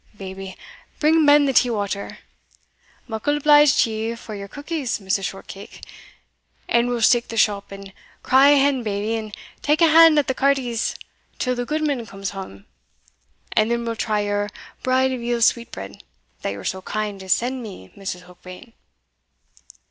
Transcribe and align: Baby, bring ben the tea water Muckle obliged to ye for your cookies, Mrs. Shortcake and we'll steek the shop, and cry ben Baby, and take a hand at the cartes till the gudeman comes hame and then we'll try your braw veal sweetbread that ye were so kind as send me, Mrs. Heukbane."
Baby, 0.17 0.55
bring 0.99 1.27
ben 1.27 1.45
the 1.45 1.53
tea 1.53 1.69
water 1.69 2.17
Muckle 3.07 3.37
obliged 3.37 3.81
to 3.81 3.91
ye 3.91 4.15
for 4.15 4.33
your 4.33 4.47
cookies, 4.47 4.97
Mrs. 4.97 5.25
Shortcake 5.25 5.81
and 6.67 6.87
we'll 6.89 7.03
steek 7.03 7.27
the 7.27 7.37
shop, 7.37 7.71
and 7.71 7.93
cry 8.23 8.55
ben 8.55 8.81
Baby, 8.81 9.15
and 9.15 9.37
take 9.61 9.79
a 9.79 9.85
hand 9.87 10.17
at 10.17 10.27
the 10.27 10.33
cartes 10.33 10.95
till 11.37 11.53
the 11.53 11.67
gudeman 11.67 12.07
comes 12.07 12.31
hame 12.31 12.65
and 13.51 13.69
then 13.69 13.85
we'll 13.85 13.95
try 13.95 14.21
your 14.21 14.49
braw 14.81 15.07
veal 15.07 15.39
sweetbread 15.39 16.01
that 16.41 16.49
ye 16.49 16.57
were 16.57 16.65
so 16.65 16.81
kind 16.81 17.21
as 17.21 17.31
send 17.33 17.61
me, 17.61 17.91
Mrs. 17.95 18.21
Heukbane." 18.21 18.73